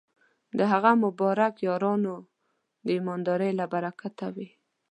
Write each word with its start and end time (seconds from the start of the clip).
د 0.57 0.59
هغه 0.71 0.91
مبارک 1.03 1.53
یارانو 1.67 2.15
د 2.85 2.87
ایماندارۍ 2.97 3.51
له 3.59 3.65
برکته 3.73 4.25
وې. 4.35 4.49